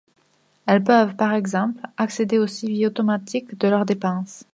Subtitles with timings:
[0.65, 4.47] Elles peuvent, par exemple, accéder au suivi automatique de leurs dépenses.